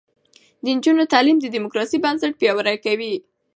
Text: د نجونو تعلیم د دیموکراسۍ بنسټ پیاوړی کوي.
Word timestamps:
د 0.63 0.65
نجونو 0.75 1.03
تعلیم 1.13 1.37
د 1.41 1.45
دیموکراسۍ 1.55 1.97
بنسټ 2.05 2.33
پیاوړی 2.39 2.77
کوي. 2.85 3.13